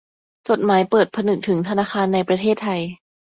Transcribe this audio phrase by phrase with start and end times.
[0.49, 2.81] จดหมายเปิดผนึกถึงธนาคารในประเทศไทย